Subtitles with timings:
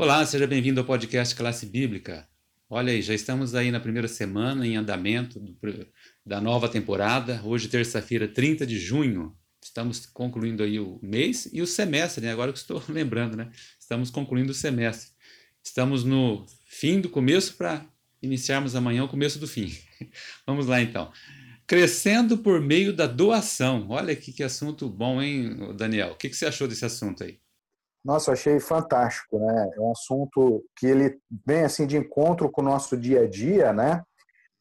[0.00, 2.26] Olá, seja bem-vindo ao podcast Classe Bíblica.
[2.70, 5.54] Olha aí, já estamos aí na primeira semana em andamento do,
[6.24, 7.42] da nova temporada.
[7.44, 9.36] Hoje, terça-feira, 30 de junho.
[9.62, 12.32] Estamos concluindo aí o mês e o semestre, né?
[12.32, 13.50] Agora que estou lembrando, né?
[13.78, 15.10] Estamos concluindo o semestre.
[15.62, 17.84] Estamos no fim do começo para
[18.22, 19.70] iniciarmos amanhã o começo do fim.
[20.46, 21.12] Vamos lá então.
[21.66, 23.86] Crescendo por meio da doação.
[23.90, 26.12] Olha que, que assunto bom, hein, Daniel?
[26.12, 27.38] O que, que você achou desse assunto aí?
[28.04, 29.70] Nossa, eu achei fantástico, né?
[29.74, 33.72] É um assunto que ele vem assim de encontro com o nosso dia a dia,
[33.72, 34.02] né?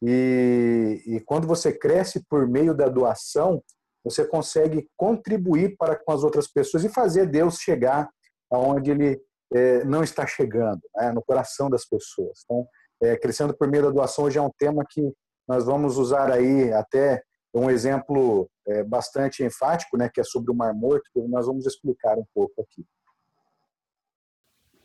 [0.01, 3.61] E, e quando você cresce por meio da doação,
[4.03, 8.09] você consegue contribuir para com as outras pessoas e fazer Deus chegar
[8.51, 9.21] aonde Ele
[9.53, 11.11] é, não está chegando, né?
[11.11, 12.41] no coração das pessoas.
[12.43, 12.67] Então,
[13.01, 15.13] é, crescendo por meio da doação hoje é um tema que
[15.47, 20.09] nós vamos usar aí até um exemplo é, bastante enfático, né?
[20.13, 22.85] Que é sobre o Mar Morto, que nós vamos explicar um pouco aqui.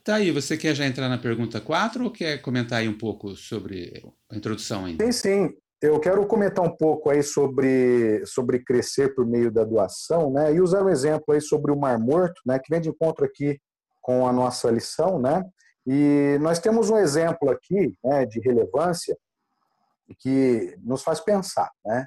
[0.04, 3.34] Tá aí, você quer já entrar na pergunta 4 ou quer comentar aí um pouco
[3.34, 5.02] sobre a introdução ainda?
[5.06, 5.56] Sim, sim.
[5.80, 10.52] Eu quero comentar um pouco aí sobre, sobre crescer por meio da doação, né?
[10.52, 12.59] E usar um exemplo aí sobre o Mar Morto, né?
[12.59, 13.59] Que vem de encontro aqui
[14.02, 15.42] com a nossa lição, né?
[15.87, 18.26] E nós temos um exemplo aqui, né?
[18.26, 19.16] De relevância
[20.18, 22.07] que nos faz pensar, né?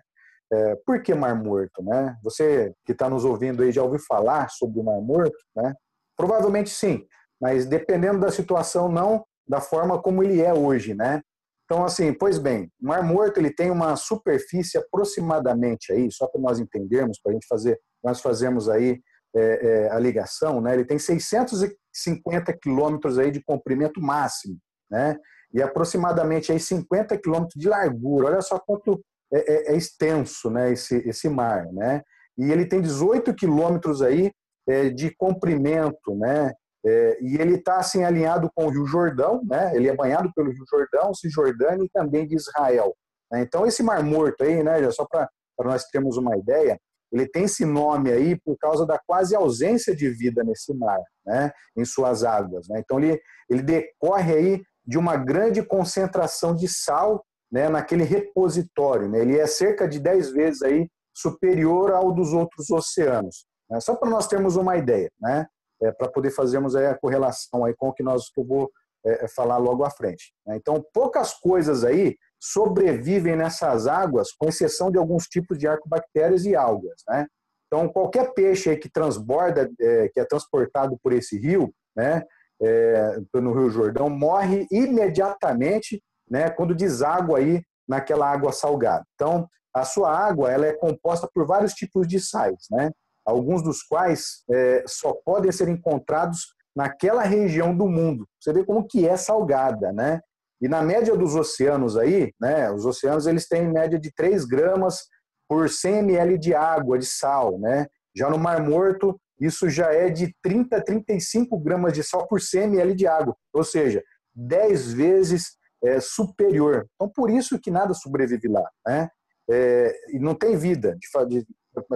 [0.54, 2.16] É, por que Mar Morto, né?
[2.22, 5.74] Você que está nos ouvindo aí já ouviu falar sobre o Mar Morto, né?
[6.16, 7.04] Provavelmente sim
[7.40, 11.22] mas dependendo da situação, não da forma como ele é hoje, né?
[11.66, 16.42] Então, assim, pois bem, o Mar Morto ele tem uma superfície aproximadamente aí, só para
[16.42, 19.02] nós entendermos, para a gente fazer, nós fazemos aí
[19.36, 20.74] é, é, a ligação, né?
[20.74, 24.58] Ele tem 650 quilômetros aí de comprimento máximo,
[24.90, 25.18] né?
[25.54, 28.28] E aproximadamente aí 50 quilômetros de largura.
[28.28, 29.02] Olha só quanto
[29.34, 30.72] é, é, é, extenso, né?
[30.72, 32.02] Esse, esse mar, né?
[32.38, 34.32] E ele tem 18 quilômetros aí
[34.68, 36.54] é, de comprimento, né?
[36.90, 39.76] É, e ele está assim alinhado com o Rio Jordão, né?
[39.76, 42.96] Ele é banhado pelo Rio Jordão, Cisjordânia e também de Israel.
[43.30, 43.42] Né?
[43.42, 44.90] Então esse Mar Morto aí, né?
[44.92, 45.30] Só para
[45.60, 46.80] nós termos uma ideia,
[47.12, 51.52] ele tem esse nome aí por causa da quase ausência de vida nesse mar, né?
[51.76, 52.70] Em suas águas.
[52.70, 52.80] Né?
[52.80, 53.20] Então ele
[53.50, 57.68] ele decorre aí de uma grande concentração de sal, né?
[57.68, 59.20] Naquele repositório, né?
[59.20, 63.46] Ele é cerca de 10 vezes aí superior ao dos outros oceanos.
[63.70, 63.80] Né?
[63.82, 65.46] Só para nós termos uma ideia, né?
[65.82, 68.72] É, para poder fazermos aí a correlação aí com o que, nós, que eu vou
[69.06, 70.34] é, é, falar logo à frente.
[70.46, 70.58] Né?
[70.58, 76.56] Então, poucas coisas aí sobrevivem nessas águas, com exceção de alguns tipos de arcobactérias e
[76.56, 77.02] algas.
[77.08, 77.26] Né?
[77.68, 82.24] Então, qualquer peixe que transborda, é, que é transportado por esse rio, né,
[82.62, 89.06] é, no Rio Jordão, morre imediatamente né, quando deságua aí naquela água salgada.
[89.16, 92.68] Então, a sua água ela é composta por vários tipos de sais.
[92.72, 92.92] Né?
[93.28, 98.26] Alguns dos quais é, só podem ser encontrados naquela região do mundo.
[98.40, 100.22] Você vê como que é salgada, né?
[100.62, 105.06] E na média dos oceanos aí, né, os oceanos eles têm média de 3 gramas
[105.48, 107.88] por 100 ml de água, de sal, né?
[108.16, 112.42] Já no Mar Morto, isso já é de 30 a 35 gramas de sal por
[112.42, 114.02] 100 ml de água, ou seja,
[114.34, 116.88] 10 vezes é, superior.
[116.96, 119.10] Então, por isso que nada sobrevive lá, né?
[119.50, 121.48] É, e não tem vida, de, de,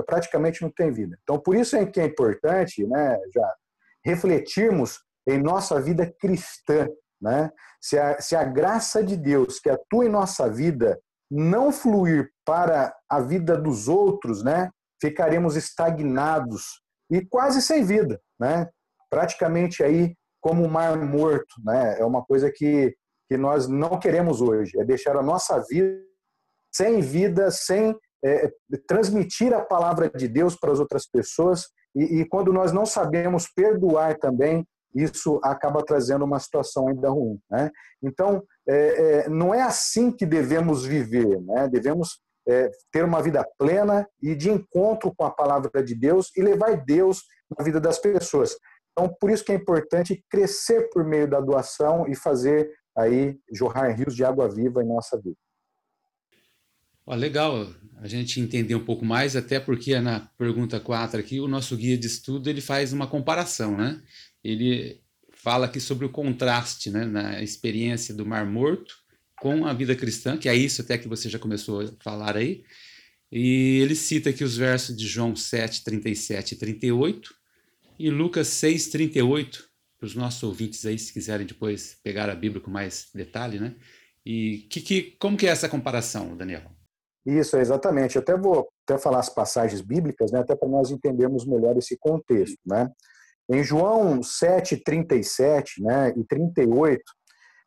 [0.05, 1.17] praticamente não tem vida.
[1.23, 3.55] Então, por isso é que é importante, né, já
[4.03, 6.87] refletirmos em nossa vida cristã,
[7.21, 7.51] né?
[7.79, 10.99] Se a, se a graça de Deus que atua em nossa vida
[11.29, 14.69] não fluir para a vida dos outros, né,
[14.99, 16.81] ficaremos estagnados
[17.11, 18.67] e quase sem vida, né?
[19.09, 21.99] Praticamente aí como um mar morto, né?
[21.99, 22.95] É uma coisa que
[23.31, 26.03] que nós não queremos hoje, é deixar a nossa vida
[26.69, 28.51] sem vida, sem é,
[28.87, 31.65] transmitir a palavra de Deus para as outras pessoas
[31.95, 34.65] e, e, quando nós não sabemos perdoar também,
[34.95, 37.39] isso acaba trazendo uma situação ainda ruim.
[37.49, 37.69] Né?
[38.01, 38.75] Então, é,
[39.25, 41.67] é, não é assim que devemos viver, né?
[41.67, 46.41] devemos é, ter uma vida plena e de encontro com a palavra de Deus e
[46.41, 47.23] levar Deus
[47.57, 48.55] na vida das pessoas.
[48.91, 53.95] Então, por isso que é importante crescer por meio da doação e fazer aí jorrar
[53.95, 55.37] rios de água viva em nossa vida.
[57.15, 61.77] Legal a gente entender um pouco mais, até porque na pergunta 4 aqui, o nosso
[61.77, 64.01] guia de estudo ele faz uma comparação, né?
[64.43, 64.99] Ele
[65.31, 68.95] fala aqui sobre o contraste né, na experiência do Mar Morto
[69.39, 72.63] com a vida cristã, que é isso até que você já começou a falar aí.
[73.31, 77.33] E ele cita aqui os versos de João 7, 37 e 38
[77.99, 79.63] e Lucas 6, 38,
[79.99, 83.75] para os nossos ouvintes aí, se quiserem depois pegar a Bíblia com mais detalhe, né?
[84.25, 86.80] E que, que, como que é essa comparação, Daniel?
[87.25, 88.15] Isso, exatamente.
[88.15, 91.97] Eu até vou até falar as passagens bíblicas, né, até para nós entendermos melhor esse
[91.97, 92.57] contexto.
[92.65, 92.89] Né?
[93.49, 97.03] Em João 7, 37 né, e 38,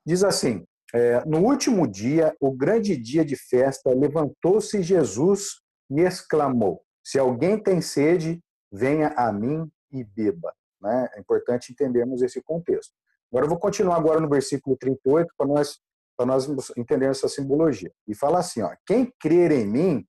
[0.04, 5.60] diz assim: é, No último dia, o grande dia de festa, levantou-se Jesus
[5.90, 8.40] e exclamou: Se alguém tem sede,
[8.72, 10.52] venha a mim e beba.
[10.82, 11.08] Né?
[11.14, 12.92] É importante entendermos esse contexto.
[13.30, 15.78] Agora eu vou continuar agora no versículo 38 para nós
[16.16, 17.90] para nós entendermos essa simbologia.
[18.06, 20.06] E fala assim, ó: Quem crer em mim,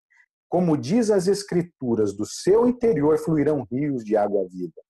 [0.49, 4.81] como diz as escrituras, do seu interior fluirão rios de água viva.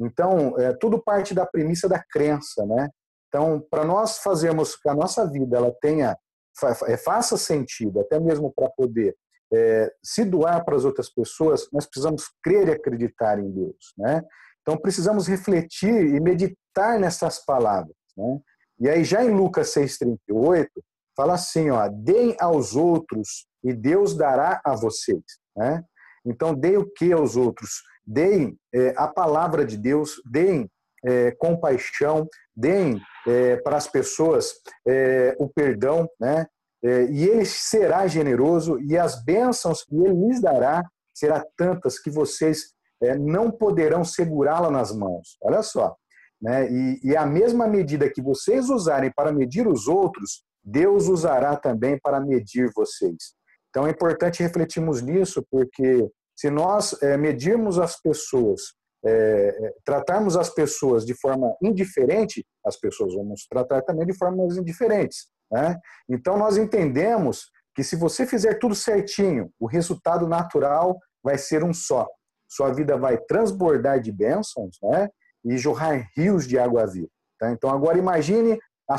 [0.00, 2.88] Então, é, tudo parte da premissa da crença, né?
[3.28, 6.16] Então, para nós fazermos que a nossa vida ela tenha
[6.86, 9.16] é, faça sentido, até mesmo para poder
[9.52, 14.22] é, se doar para as outras pessoas, nós precisamos crer e acreditar em Deus, né?
[14.60, 18.40] Então, precisamos refletir e meditar nessas palavras, né?
[18.82, 20.66] E aí, já em Lucas 6,38,
[21.16, 25.22] fala assim: ó, deem aos outros e Deus dará a vocês.
[25.56, 25.84] Né?
[26.26, 27.80] Então, deem o que aos outros?
[28.04, 30.68] Deem é, a palavra de Deus, deem
[31.04, 32.26] é, compaixão,
[32.56, 34.52] deem é, para as pessoas
[35.38, 36.44] o perdão, né?
[36.84, 42.72] E ele será generoso e as bênçãos que ele lhes dará será tantas que vocês
[43.20, 45.36] não poderão segurá-la nas mãos.
[45.40, 45.94] Olha só,
[46.42, 46.68] né?
[46.68, 51.98] E, e a mesma medida que vocês usarem para medir os outros, Deus usará também
[51.98, 53.34] para medir vocês.
[53.70, 58.60] Então é importante refletirmos nisso, porque se nós é, medirmos as pessoas,
[59.04, 65.28] é, tratarmos as pessoas de forma indiferente, as pessoas vamos tratar também de formas indiferentes.
[65.50, 65.78] Né?
[66.08, 71.72] Então nós entendemos que se você fizer tudo certinho, o resultado natural vai ser um
[71.72, 72.06] só.
[72.48, 75.08] Sua vida vai transbordar de bênçãos, né?
[75.44, 77.08] E jorrar rios de água viva.
[77.38, 77.50] Tá?
[77.50, 78.58] Então, agora imagine
[78.88, 78.96] a...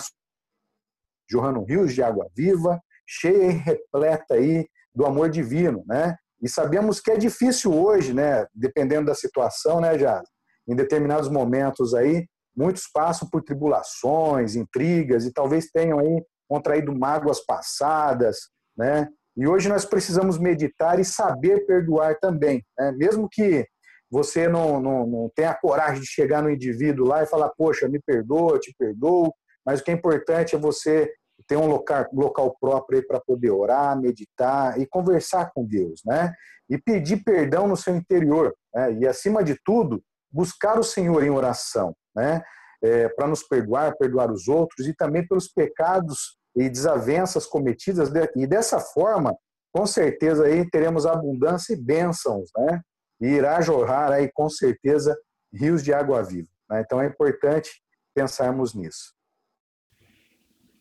[1.30, 6.16] jorrando rios de água viva, cheia e repleta aí do amor divino, né?
[6.42, 8.46] E sabemos que é difícil hoje, né?
[8.54, 10.22] Dependendo da situação, né, já
[10.68, 12.26] em determinados momentos aí,
[12.56, 19.08] muitos passam por tribulações, intrigas e talvez tenham aí contraído mágoas passadas, né?
[19.36, 22.92] E hoje nós precisamos meditar e saber perdoar também, né?
[22.92, 23.66] mesmo que
[24.14, 27.90] você não, não, não tem a coragem de chegar no indivíduo lá e falar, poxa,
[27.90, 29.34] me perdoa, te perdoo,
[29.66, 31.12] mas o que é importante é você
[31.48, 36.32] ter um local, local próprio para poder orar, meditar e conversar com Deus, né?
[36.70, 38.94] E pedir perdão no seu interior, né?
[38.94, 40.00] E acima de tudo,
[40.32, 42.44] buscar o Senhor em oração, né?
[42.84, 48.46] É, para nos perdoar, perdoar os outros e também pelos pecados e desavenças cometidas e
[48.46, 49.36] dessa forma,
[49.74, 52.80] com certeza aí teremos abundância e bênçãos, né?
[53.24, 55.18] E irá jorrar aí com certeza
[55.54, 56.50] rios de água viva.
[56.70, 56.84] Né?
[56.86, 57.70] Então é importante
[58.14, 59.14] pensarmos nisso.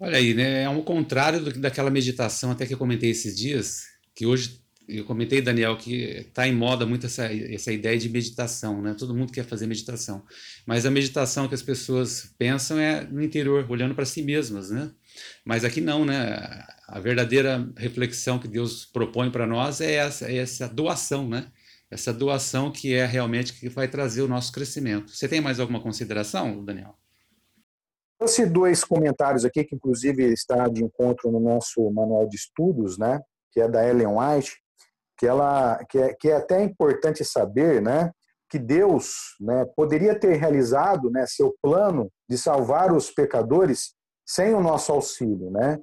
[0.01, 0.65] Olha aí, né?
[0.65, 5.05] É um contrário do, daquela meditação até que eu comentei esses dias, que hoje eu
[5.05, 5.95] comentei, Daniel, que
[6.27, 8.97] está em moda muito essa, essa ideia de meditação, né?
[8.99, 10.25] Todo mundo quer fazer meditação,
[10.67, 14.91] mas a meditação que as pessoas pensam é no interior, olhando para si mesmas, né?
[15.45, 16.65] Mas aqui não, né?
[16.89, 21.47] A verdadeira reflexão que Deus propõe para nós é essa, é essa doação, né?
[21.93, 25.15] Essa doação que é realmente que vai trazer o nosso crescimento.
[25.15, 26.95] Você tem mais alguma consideração, Daniel?
[28.19, 33.21] Trouxe dois comentários aqui, que inclusive está de encontro no nosso manual de estudos, né?
[33.51, 34.53] que é da Ellen White,
[35.19, 38.11] que, ela, que, é, que é até importante saber né?
[38.49, 43.93] que Deus né, poderia ter realizado né, seu plano de salvar os pecadores
[44.27, 45.79] sem o nosso auxílio, né?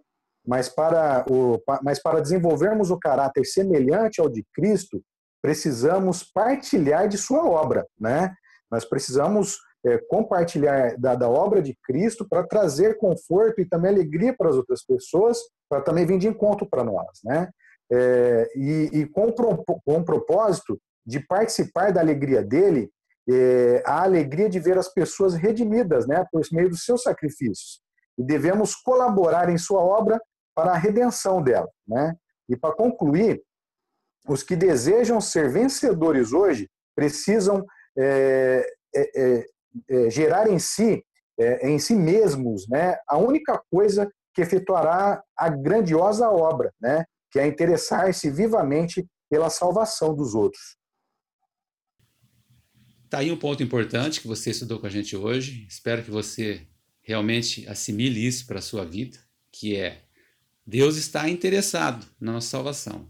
[0.48, 5.04] Mas para, o, mas para desenvolvermos o caráter semelhante ao de Cristo,
[5.42, 8.34] precisamos partilhar de sua obra, né?
[8.72, 14.36] Nós precisamos é, compartilhar da, da, obra de Cristo para trazer conforto e também alegria
[14.38, 17.50] para as outras pessoas, para também vir de encontro para nós, né?
[17.92, 22.92] É, e, e com, com o propósito de participar da alegria dele,
[23.28, 27.82] é, a alegria de ver as pessoas redimidas, né, por meio dos seus sacrifícios.
[28.18, 30.22] E devemos colaborar em sua obra
[30.54, 32.16] para a redenção dela, né?
[32.50, 33.42] E para concluir,
[34.30, 37.66] os que desejam ser vencedores hoje precisam
[37.98, 39.46] é, é, é,
[39.90, 41.04] é gerar em si,
[41.40, 47.40] é, em si mesmos, né, a única coisa que efetuará a grandiosa obra, né, que
[47.40, 50.78] é interessar-se vivamente pela salvação dos outros.
[53.06, 55.66] Está aí um ponto importante que você estudou com a gente hoje.
[55.68, 56.68] Espero que você
[57.02, 59.18] realmente assimile isso para a sua vida,
[59.52, 60.04] que é
[60.64, 63.10] Deus está interessado na nossa salvação.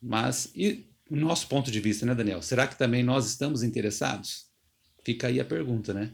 [0.00, 2.42] Mas, e o nosso ponto de vista, né, Daniel?
[2.42, 4.46] Será que também nós estamos interessados?
[5.04, 6.12] Fica aí a pergunta, né?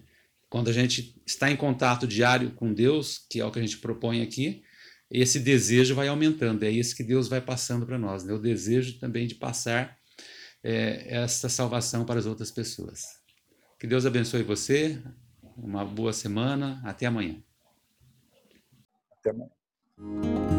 [0.48, 3.78] Quando a gente está em contato diário com Deus, que é o que a gente
[3.78, 4.62] propõe aqui,
[5.10, 6.62] esse desejo vai aumentando.
[6.62, 8.32] É isso que Deus vai passando para nós, né?
[8.32, 9.96] O desejo também de passar
[10.62, 13.02] é, essa salvação para as outras pessoas.
[13.78, 15.02] Que Deus abençoe você.
[15.56, 16.80] Uma boa semana.
[16.84, 17.42] Até amanhã.
[19.18, 20.53] Até amanhã.